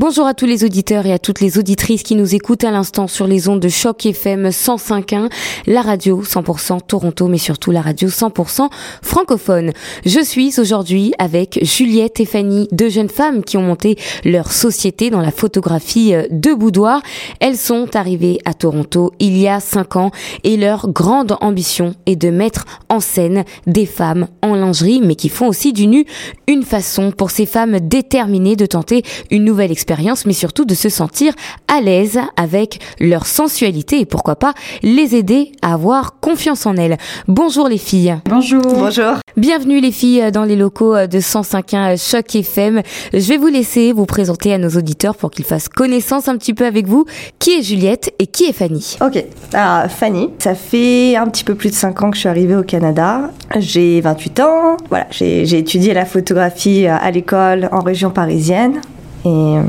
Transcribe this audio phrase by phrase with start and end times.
[0.00, 3.08] Bonjour à tous les auditeurs et à toutes les auditrices qui nous écoutent à l'instant
[3.08, 5.28] sur les ondes de Choc FM 105.1,
[5.66, 8.68] la radio 100% Toronto, mais surtout la radio 100%
[9.02, 9.72] francophone.
[10.06, 15.10] Je suis aujourd'hui avec Juliette et Fanny, deux jeunes femmes qui ont monté leur société
[15.10, 17.02] dans la photographie euh, de boudoir.
[17.40, 20.12] Elles sont arrivées à Toronto il y a cinq ans
[20.44, 25.28] et leur grande ambition est de mettre en scène des femmes en lingerie, mais qui
[25.28, 26.06] font aussi du nu
[26.46, 29.02] une façon pour ces femmes déterminées de tenter
[29.32, 29.87] une nouvelle expérience
[30.26, 31.32] mais surtout de se sentir
[31.66, 34.52] à l'aise avec leur sensualité et pourquoi pas
[34.82, 36.98] les aider à avoir confiance en elles.
[37.26, 38.16] Bonjour les filles.
[38.26, 38.62] Bonjour.
[38.62, 39.14] Bonjour.
[39.36, 42.82] Bienvenue les filles dans les locaux de 105.1 Choc FM.
[43.12, 46.54] Je vais vous laisser vous présenter à nos auditeurs pour qu'ils fassent connaissance un petit
[46.54, 47.06] peu avec vous.
[47.38, 48.96] Qui est Juliette et qui est Fanny?
[49.00, 52.28] Ok, alors Fanny, ça fait un petit peu plus de 5 ans que je suis
[52.28, 53.30] arrivée au Canada.
[53.58, 54.76] J'ai 28 ans.
[54.88, 58.80] Voilà, j'ai étudié la photographie à l'école en région parisienne.
[59.24, 59.62] Et euh,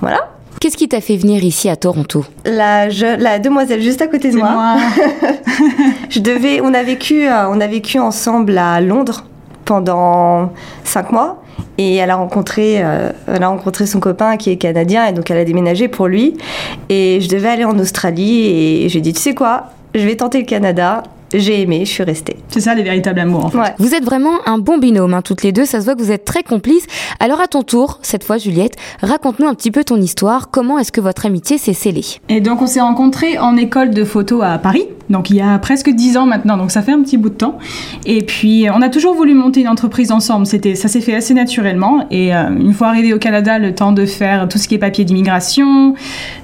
[0.00, 0.28] voilà.
[0.60, 2.24] Qu'est-ce qui t'a fait venir ici à Toronto?
[2.44, 4.76] La, la demoiselle juste à côté de moi.
[6.10, 9.24] je devais, on a vécu, euh, on a vécu ensemble à Londres
[9.64, 10.52] pendant
[10.84, 11.42] cinq mois.
[11.78, 15.30] Et elle a rencontré, euh, elle a rencontré son copain qui est canadien et donc
[15.30, 16.36] elle a déménagé pour lui.
[16.88, 20.38] Et je devais aller en Australie et j'ai dit tu sais quoi, je vais tenter
[20.38, 21.02] le Canada
[21.34, 22.36] j'ai aimé, je suis restée.
[22.48, 23.74] C'est ça les véritables amours en fait.
[23.78, 26.12] Vous êtes vraiment un bon binôme, hein, toutes les deux, ça se voit que vous
[26.12, 26.86] êtes très complices.
[27.20, 30.92] Alors à ton tour, cette fois Juliette, raconte-nous un petit peu ton histoire, comment est-ce
[30.92, 32.04] que votre amitié s'est scellée?
[32.28, 35.58] Et donc on s'est rencontrés en école de photo à Paris, donc il y a
[35.58, 37.58] presque dix ans maintenant, donc ça fait un petit bout de temps.
[38.04, 41.34] Et puis on a toujours voulu monter une entreprise ensemble, C'était, ça s'est fait assez
[41.34, 42.06] naturellement.
[42.10, 44.78] Et euh, une fois arrivé au Canada, le temps de faire tout ce qui est
[44.78, 45.94] papier d'immigration,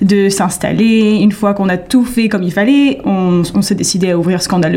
[0.00, 4.10] de s'installer, une fois qu'on a tout fait comme il fallait, on, on s'est décidé
[4.10, 4.71] à ouvrir Scandale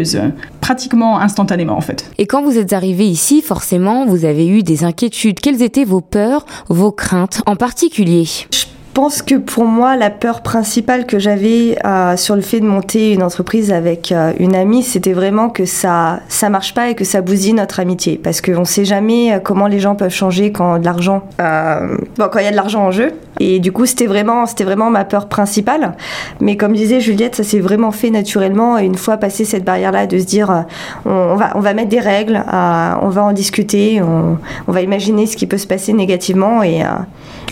[0.62, 2.12] pratiquement instantanément en fait.
[2.18, 5.40] Et quand vous êtes arrivé ici, forcément, vous avez eu des inquiétudes.
[5.40, 8.26] Quelles étaient vos peurs, vos craintes en particulier?
[8.26, 12.66] Je pense que pour moi, la peur principale que j'avais euh, sur le fait de
[12.66, 16.96] monter une entreprise avec euh, une amie, c'était vraiment que ça ça marche pas et
[16.96, 18.18] que ça bousille notre amitié.
[18.18, 22.40] Parce qu'on sait jamais euh, comment les gens peuvent changer quand de l'argent, bon, quand
[22.40, 23.12] il y a de l'argent en jeu.
[23.42, 25.98] Et du coup, c'était vraiment, c'était vraiment ma peur principale.
[26.40, 28.78] Mais comme disait Juliette, ça s'est vraiment fait naturellement.
[28.78, 30.64] Et une fois passé cette barrière-là, de se dire,
[31.06, 34.38] on, va, on va mettre des règles, on va en discuter, on,
[34.70, 36.64] on, va imaginer ce qui peut se passer négativement.
[36.64, 36.82] Et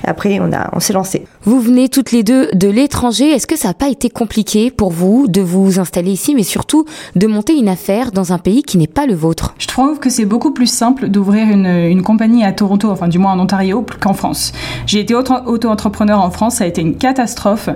[0.06, 1.26] après, on a, on s'est lancé.
[1.46, 3.30] Vous venez toutes les deux de l'étranger.
[3.32, 6.86] Est-ce que ça n'a pas été compliqué pour vous de vous installer ici, mais surtout
[7.18, 9.54] de monter une affaire dans un pays qui n'est pas le vôtre?
[9.58, 13.20] Je trouve que c'est beaucoup plus simple d'ouvrir une, une, compagnie à Toronto, enfin du
[13.20, 14.54] moins en Ontario, qu'en France.
[14.86, 17.68] J'ai été auto-entrepreneur en France, ça a été une catastrophe.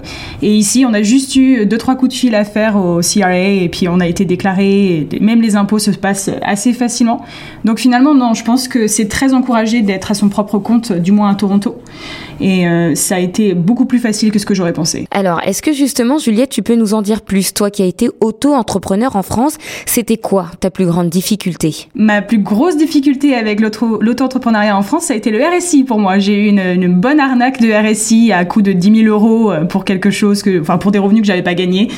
[0.41, 3.37] Et ici, on a juste eu deux, trois coups de fil à faire au CRA
[3.37, 5.09] et puis on a été déclaré.
[5.19, 7.25] Même les impôts se passent assez facilement.
[7.65, 11.11] Donc finalement, non, je pense que c'est très encouragé d'être à son propre compte, du
[11.11, 11.81] moins à Toronto.
[12.39, 15.07] Et euh, ça a été beaucoup plus facile que ce que j'aurais pensé.
[15.11, 17.53] Alors, est-ce que justement, Juliette, tu peux nous en dire plus?
[17.53, 21.87] Toi qui as été auto-entrepreneur en France, c'était quoi ta plus grande difficulté?
[21.95, 26.19] Ma plus grosse difficulté avec l'auto-entrepreneuriat en France, ça a été le RSI pour moi.
[26.19, 29.85] J'ai eu une, bonne arnaque de RSI à coût de 10 000 euros euh, pour
[29.85, 31.89] quelque chose que, enfin, pour des revenus que j'avais pas gagnés.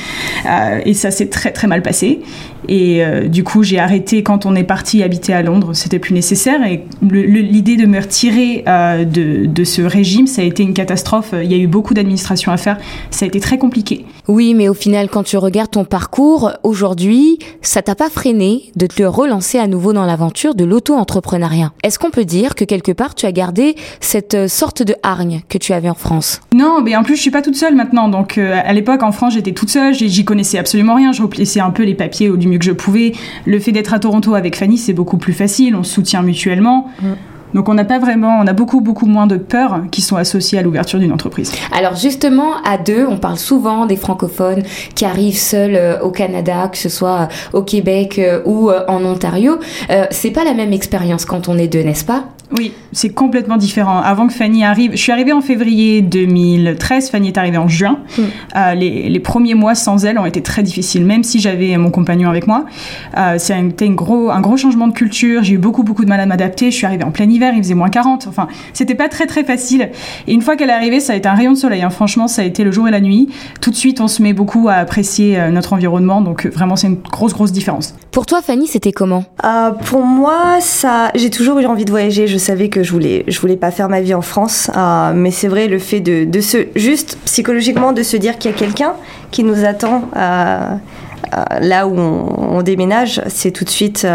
[0.46, 2.20] Euh, et ça s'est très très mal passé.
[2.68, 5.74] Et euh, du coup, j'ai arrêté quand on est parti habiter à Londres.
[5.74, 6.64] C'était plus nécessaire.
[6.64, 11.34] Et l'idée de me retirer euh, de, de, ce régime, ça a été une catastrophe.
[11.34, 12.78] Il y a eu beaucoup d'administration à faire.
[13.10, 14.06] Ça a été très compliqué.
[14.28, 18.86] Oui, mais au final, quand tu regardes ton parcours aujourd'hui, ça t'a pas freiné de
[18.86, 21.72] te relancer à nouveau dans l'aventure de l'auto-entrepreneuriat.
[21.82, 25.42] Est-ce qu'on peut dire que quelque part, tu as gardé cette euh, sorte de hargne
[25.48, 26.40] que tu avais en France?
[26.54, 28.08] Non, mais en plus, je suis pas toute seule maintenant.
[28.08, 29.94] Donc, à l'époque, en France, j'étais toute seule.
[29.94, 31.12] J'y connaissais absolument rien.
[31.12, 33.12] Je replissais un peu les papiers au mieux que je pouvais.
[33.46, 36.90] Le fait d'être à Toronto avec Fanny, c'est beaucoup plus facile, on se soutient mutuellement.
[37.02, 37.06] Mm.
[37.54, 40.58] Donc on n'a pas vraiment, on a beaucoup beaucoup moins de peurs qui sont associées
[40.58, 41.52] à l'ouverture d'une entreprise.
[41.72, 44.62] Alors justement à deux, on parle souvent des francophones
[44.94, 49.04] qui arrivent seuls euh, au Canada, que ce soit euh, au Québec euh, ou en
[49.04, 49.58] Ontario.
[50.10, 52.24] c'est pas la même expérience quand on est deux, n'est-ce pas?
[52.52, 54.00] Oui, c'est complètement différent.
[54.00, 58.00] Avant que Fanny arrive, je suis arrivée en février 2013, Fanny est arrivée en juin.
[58.18, 58.22] Mm.
[58.56, 62.28] Euh, les, premiers mois sans elle ont été très difficiles, même si j'avais mon compagnon
[62.28, 62.64] avec moi.
[63.16, 65.44] Euh, c'était un gros, un gros changement de culture.
[65.44, 66.70] J'ai eu beaucoup, beaucoup de mal à m'adapter.
[66.70, 68.26] Je suis arrivée en plein hiver, il faisait moins 40.
[68.26, 69.90] Enfin, c'était pas très, très facile.
[70.26, 71.82] Et une fois qu'elle est arrivée, ça a été un rayon de soleil.
[71.82, 71.90] Hein.
[71.90, 73.28] Franchement, ça a été le jour et la nuit.
[73.60, 76.20] Tout de suite, on se met beaucoup à apprécier euh, notre environnement.
[76.20, 77.94] Donc, vraiment, c'est une grosse, grosse différence.
[78.12, 79.24] Pour toi, Fanny, c'était comment?
[79.86, 82.26] Pour moi, ça, j'ai toujours eu envie de voyager.
[82.26, 85.30] Je savais que je voulais, je voulais pas faire ma vie en France, euh, mais
[85.30, 88.56] c'est vrai le fait de, de se, juste psychologiquement de se dire qu'il y a
[88.56, 88.94] quelqu'un
[89.30, 90.08] qui nous attend.
[90.16, 90.74] Euh,
[91.60, 94.06] là où on, déménage, c'est tout de suite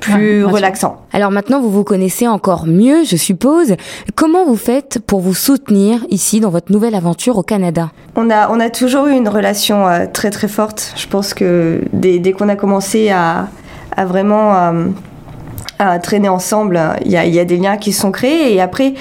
[0.00, 1.02] plus relaxant.
[1.12, 3.76] Alors maintenant, vous vous connaissez encore mieux, je suppose.
[4.14, 7.90] Comment vous faites pour vous soutenir ici dans votre nouvelle aventure au Canada?
[8.16, 10.94] On a, on a toujours eu une relation très très forte.
[10.96, 13.48] Je pense que dès, dès qu'on a commencé à,
[13.96, 14.72] à vraiment
[15.78, 18.54] à traîner ensemble, il y, a, y, a, des liens qui sont créés.
[18.54, 18.94] Et après,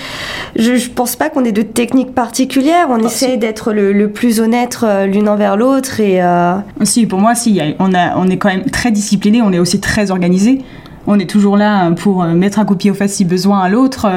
[0.56, 2.88] je, ne pense pas qu'on ait de techniques particulières.
[2.90, 6.00] On essaie d'être le, plus honnête euh, l'une envers l'autre.
[6.00, 6.56] Et euh...
[6.84, 9.42] Si, pour moi, si, on, a, on est quand même très discipliné.
[9.42, 10.62] On est aussi très organisé.
[11.08, 14.08] On est toujours là pour euh, mettre un copier au fait si besoin à l'autre.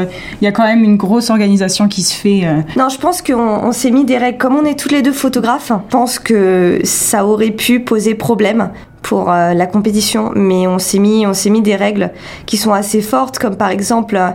[0.41, 2.43] Il y a quand même une grosse organisation qui se fait.
[2.45, 2.61] Euh.
[2.77, 4.39] Non, je pense qu'on on, s'est mis des règles.
[4.39, 8.71] Comme on est toutes les deux photographes, je pense que ça aurait pu poser problème
[9.09, 12.11] pour euh, la compétition, mais on s'est mis, on s'est mis des règles
[12.45, 14.29] qui sont assez fortes, comme par exemple, euh,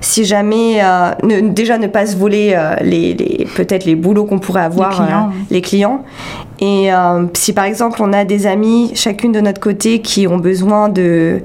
[0.00, 1.12] si jamais, euh,
[1.42, 5.30] déjà ne pas se voler les, les peut-être les boulots qu'on pourrait avoir, les clients.
[5.50, 6.04] les clients.
[6.58, 6.88] Et
[7.34, 11.42] si par exemple on a des amis, chacune de notre côté, qui ont besoin de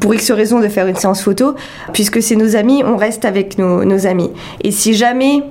[0.00, 1.54] pour X raison de faire une séance photo,
[1.92, 4.30] puisque c'est nos amis, on reste avec nos, nos amis.
[4.64, 5.44] Et si jamais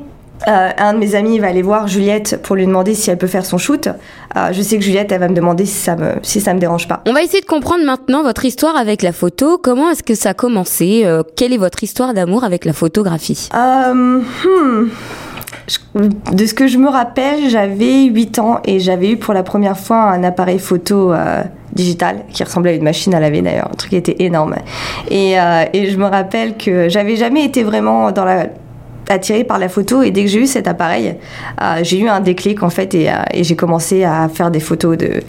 [0.47, 3.27] euh, un de mes amis va aller voir Juliette pour lui demander si elle peut
[3.27, 3.87] faire son shoot.
[4.35, 6.59] Euh, je sais que Juliette, elle va me demander si ça me, si ça me
[6.59, 7.01] dérange pas.
[7.07, 9.57] On va essayer de comprendre maintenant votre histoire avec la photo.
[9.57, 13.49] Comment est-ce que ça a commencé euh, Quelle est votre histoire d'amour avec la photographie?
[13.53, 14.21] Hmm.
[15.95, 19.77] De ce que je me rappelle, j'avais 8 ans et j'avais eu pour la première
[19.77, 21.13] fois un appareil photo
[21.73, 24.55] digital qui ressemblait à une machine à laver d'ailleurs, un truc qui était énorme.
[25.09, 28.47] Et, et je me rappelle que j'avais jamais été vraiment dans la
[29.09, 31.15] attirée par la photo et dès que j'ai eu cet appareil,
[31.61, 34.59] euh, j'ai eu un déclic en fait et, euh, et j'ai commencé à faire des
[34.59, 35.21] photos de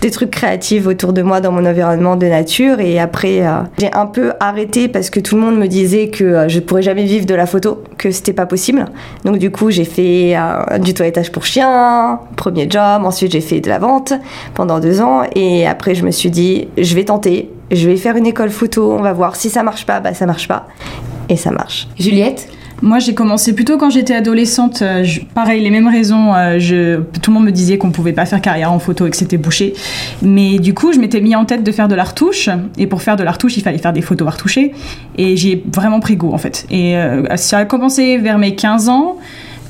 [0.00, 2.80] des trucs créatifs autour de moi dans mon environnement de nature.
[2.80, 6.48] Et après euh, j'ai un peu arrêté parce que tout le monde me disait que
[6.48, 8.86] je pourrais jamais vivre de la photo, que c'était pas possible.
[9.24, 10.36] Donc du coup j'ai fait
[10.80, 14.12] du toilettage pour chiens, premier job, ensuite j'ai fait de la vente
[14.54, 15.22] pendant deux ans.
[15.34, 18.92] Et après je me suis dit je vais tenter, je vais faire une école photo,
[18.92, 20.66] on va voir si ça marche pas, bah ça marche pas.
[21.28, 21.88] Et ça marche.
[21.98, 22.48] Juliette?
[22.82, 24.82] Moi, j'ai commencé plutôt quand j'étais adolescente.
[24.82, 25.04] Euh,
[25.34, 26.34] pareil, les mêmes raisons.
[26.34, 29.16] Euh, tout le monde me disait qu'on pouvait pas faire carrière en photo et que
[29.16, 29.74] c'était bouché.
[30.22, 32.48] Mais du coup, je m'étais mis en tête de faire de la retouche.
[32.78, 34.72] Et pour faire de la retouche, il fallait faire des photos à.
[35.18, 36.66] Et j'ai vraiment pris goût, en fait.
[36.70, 39.16] Et euh, ça a commencé vers mes 15 ans.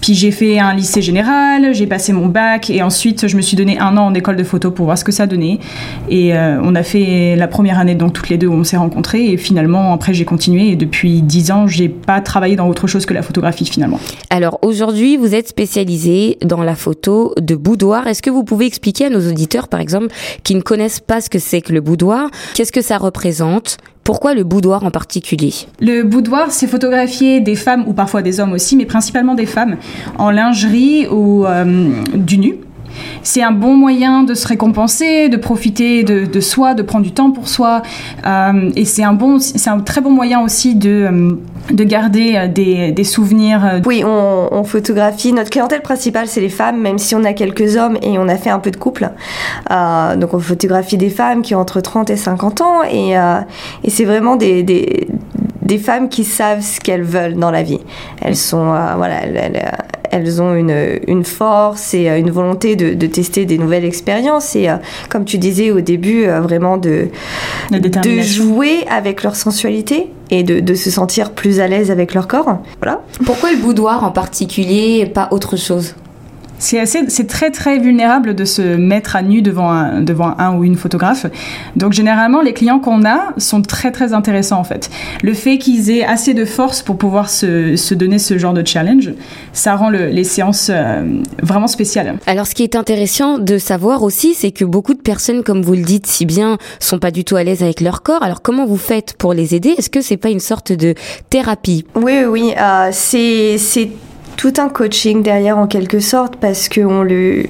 [0.01, 3.57] Puis j'ai fait un lycée général, j'ai passé mon bac et ensuite je me suis
[3.57, 5.59] donné un an en école de photo pour voir ce que ça donnait.
[6.09, 8.77] Et euh, on a fait la première année donc toutes les deux où on s'est
[8.77, 12.87] rencontrés et finalement après j'ai continué et depuis dix ans j'ai pas travaillé dans autre
[12.87, 14.01] chose que la photographie finalement.
[14.31, 18.07] Alors aujourd'hui vous êtes spécialisé dans la photo de boudoir.
[18.07, 20.09] Est-ce que vous pouvez expliquer à nos auditeurs par exemple
[20.45, 24.35] qui ne connaissent pas ce que c'est que le boudoir, qu'est-ce que ça représente pourquoi
[24.35, 25.53] le boudoir en particulier?
[25.81, 29.77] Le boudoir, c'est photographier des femmes ou parfois des hommes aussi, mais principalement des femmes
[30.19, 32.57] en lingerie ou euh, du nu.
[33.23, 37.31] C'est un bon moyen de se récompenser, de profiter de, soi, de prendre du temps
[37.31, 37.83] pour soi.
[38.27, 41.33] Euh, et c'est un, bon, c'est un très bon moyen aussi de, euh,
[41.71, 43.81] de garder euh, des, des souvenirs.
[43.87, 45.33] Oui, on, photographie.
[45.33, 48.37] Notre clientèle principale, c'est les femmes, même si on a quelques hommes et on a
[48.37, 49.11] fait un peu de couple.
[49.71, 52.83] donc on photographie des femmes qui ont entre 30 et 50 ans.
[52.91, 53.13] Et,
[53.85, 57.81] et c'est vraiment des, des, femmes qui savent ce qu'elles veulent dans la vie.
[58.21, 58.65] Elles sont...
[58.97, 59.21] voilà,
[60.41, 64.77] ont une, une, force et une volonté de, de, tester des nouvelles expériences et, euh,
[65.09, 67.09] comme tu disais au début, euh, vraiment de,
[67.71, 72.29] de jouer avec leur sensualité et de, de, se sentir plus à l'aise avec leur
[72.29, 72.59] corps.
[72.81, 73.03] Voilà.
[73.25, 75.95] Pourquoi le boudoir en particulier et pas autre chose?
[76.61, 80.57] C'est assez, c'est très très vulnérable de se mettre à nu devant un, devant un
[80.57, 81.27] ou une photographe.
[81.75, 84.91] Donc généralement, les clients qu'on a sont très très intéressants en fait.
[85.23, 88.65] Le fait qu'ils aient assez de force pour pouvoir se, se donner ce genre de
[88.65, 89.11] challenge,
[89.53, 92.19] ça rend le, les séances euh, vraiment spéciales.
[92.27, 95.75] Alors ce qui est intéressant de savoir aussi, c'est que beaucoup de personnes, comme vous
[95.75, 98.23] le dites si bien, sont pas du tout à l'aise avec leur corps.
[98.23, 99.75] Alors comment vous faites pour les aider?
[99.79, 100.95] Est-ce que c'est pas une sorte de
[101.31, 101.87] thérapie?
[101.95, 103.91] Oui, oui, euh, c'est c'est
[104.41, 107.45] tout un coaching derrière en quelque sorte parce qu'on le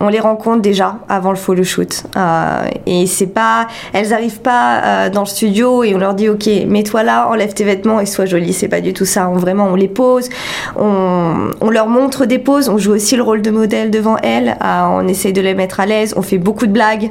[0.00, 2.04] on les rencontre déjà avant le photo shoot.
[2.16, 6.28] Euh, et c'est pas, elles arrivent pas euh, dans le studio et on leur dit
[6.28, 8.52] ok, mets-toi là, enlève tes vêtements et sois jolie.
[8.52, 9.28] C'est pas du tout ça.
[9.28, 10.28] On, vraiment, on les pose,
[10.76, 14.56] on, on, leur montre des poses, on joue aussi le rôle de modèle devant elles,
[14.62, 17.10] euh, on essaye de les mettre à l'aise, on fait beaucoup de blagues.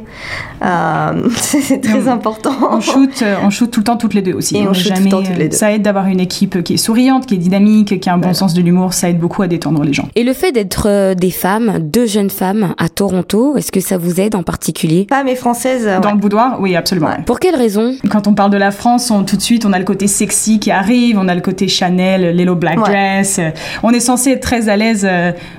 [0.64, 2.54] Euh, c'est très important.
[2.72, 4.58] On shoot, on shoot tout le temps toutes les deux aussi.
[4.58, 5.58] Et on, shoot jamais, tout le temps toutes les deux.
[5.58, 8.34] Ça aide d'avoir une équipe qui est souriante, qui est dynamique, qui a un bon
[8.34, 8.94] sens de l'humour.
[8.94, 10.08] Ça aide beaucoup à détendre les gens.
[10.16, 13.58] Et le fait d'être des femmes, deux jeunes femmes à Toronto.
[13.58, 15.08] Est-ce que ça vous aide en particulier?
[15.10, 15.90] Femmes et françaises.
[16.02, 17.10] Dans le boudoir, oui, absolument.
[17.26, 17.96] Pour quelle raison?
[18.10, 20.60] Quand on parle de la France, on, tout de suite, on a le côté sexy
[20.60, 23.40] qui arrive, on a le côté Chanel, l'Hello Black Dress.
[23.84, 25.08] On est censé être très à l'aise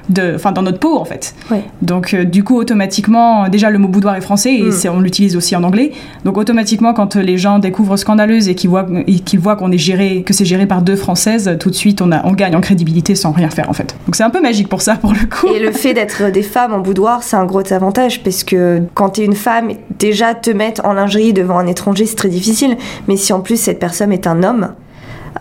[0.08, 1.34] de, enfin, dans notre peau, en fait.
[1.82, 4.90] Donc, du coup, automatiquement, déjà, le mot boudoir est français et mm.
[4.92, 5.92] on l'utilise aussi en anglais.
[6.24, 8.86] Donc, automatiquement, quand les gens découvrent Scandaleuse et qu'ils voient,
[9.24, 12.12] qu'ils voient qu'on est géré, que c'est géré par deux Françaises, tout de suite, on,
[12.12, 13.94] a, on gagne en crédibilité sans rien faire, en fait.
[14.06, 15.52] Donc, c'est un peu magique pour ça, pour le coup.
[15.54, 19.10] Et le fait d'être des femmes en boudoir, c'est un gros avantage parce que quand
[19.10, 22.76] tu es une femme, déjà te mettre en lingerie devant un étranger, c'est très difficile.
[23.08, 24.74] Mais si en plus cette personne est un homme,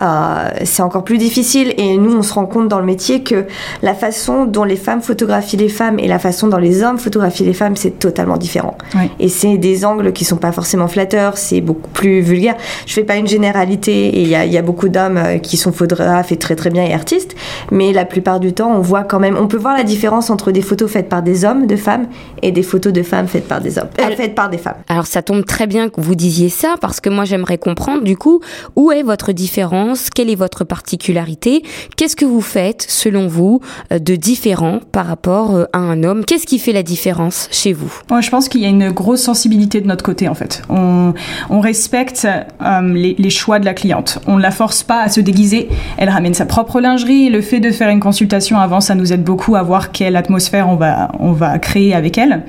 [0.02, 1.74] euh, c'est encore plus difficile.
[1.76, 3.46] Et nous, on se rend compte dans le métier que
[3.82, 7.44] la façon dont les femmes photographient les femmes et la façon dont les hommes photographient
[7.44, 8.76] les femmes, c'est totalement différent.
[9.18, 12.56] Et c'est des angles qui sont pas forcément flatteurs, c'est beaucoup plus vulgaire.
[12.86, 15.56] Je fais pas une généralité et il y a, y a, beaucoup d'hommes euh, qui
[15.56, 17.34] sont photographes et très très bien et artistes,
[17.70, 20.52] mais la plupart du temps, on voit quand même, on peut voir la différence entre
[20.52, 22.06] des photos faites par des hommes, de femmes,
[22.42, 24.76] et des photos de femmes faites par des hommes, euh, faites par des femmes.
[24.88, 28.16] Alors ça tombe très bien que vous disiez ça parce que moi j'aimerais comprendre du
[28.16, 28.40] coup
[28.76, 29.83] où est votre différence
[30.14, 31.62] quelle est votre particularité?
[31.96, 33.60] Qu'est-ce que vous faites, selon vous,
[33.92, 36.24] euh, de différent par rapport euh, à un homme?
[36.24, 37.92] Qu'est-ce qui fait la différence chez vous?
[38.20, 40.62] Je pense qu'il y a une grosse sensibilité de notre côté, en fait.
[40.68, 41.12] On,
[41.60, 44.18] respecte euh, les, choix de la cliente.
[44.26, 45.68] On ne la force pas à se déguiser.
[45.96, 47.30] Elle ramène sa propre lingerie.
[47.30, 50.68] Le fait de faire une consultation avant, ça nous aide beaucoup à voir quelle atmosphère
[50.68, 52.44] on va, créer avec elle.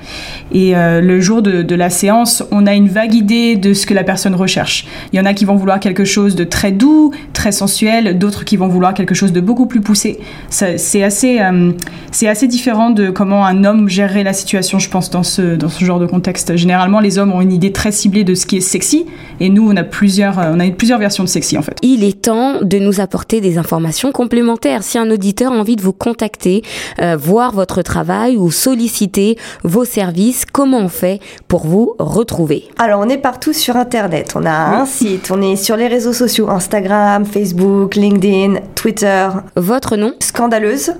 [0.52, 4.04] Et le jour de la séance, on a une vague idée de ce que la
[4.04, 4.86] personne recherche.
[5.12, 8.44] Il y en a qui vont vouloir quelque chose de très doux, très sensuel, d'autres
[8.44, 10.18] qui vont vouloir quelque chose de beaucoup plus poussé.
[10.48, 11.72] C'est assez, euh,
[12.10, 15.68] c'est assez différent de comment un homme gérerait la situation, je pense, dans ce, dans
[15.68, 16.56] ce genre de contexte.
[16.56, 19.06] Généralement, les hommes ont une idée très ciblée de ce qui est sexy,
[19.40, 21.76] et nous, on a plusieurs, euh, on a plusieurs versions de sexy en fait.
[21.82, 24.82] Il est temps de nous apporter des informations complémentaires.
[24.82, 26.62] Si un auditeur a envie de vous contacter,
[27.00, 32.64] euh, voir votre travail ou solliciter vos services, comment on fait pour vous retrouver?
[32.78, 34.34] Alors, on est partout sur Internet.
[34.36, 39.28] On a un site, on est sur les réseaux sociaux, Instagram, Facebook, LinkedIn, Twitter.
[39.54, 40.12] Votre nom?
[40.20, 40.92] Scandaleuse